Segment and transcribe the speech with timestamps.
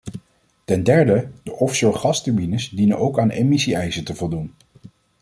[0.63, 4.53] Ten derde, de offshore-gasturbines dienen ook aan emissie-eisen te voldoen.